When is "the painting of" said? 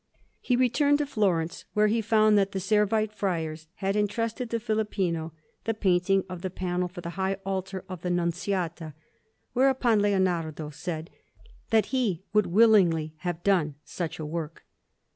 5.65-6.41